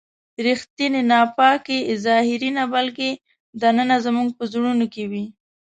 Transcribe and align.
ریښتینې 0.45 1.01
ناپاکي 1.11 1.77
ظاهري 2.05 2.49
نه 2.57 2.63
بلکې 2.73 3.09
دننه 3.61 3.97
زموږ 4.05 4.27
په 4.37 4.43
زړونو 4.51 4.85
کې 4.93 5.03
وي. 5.11 5.25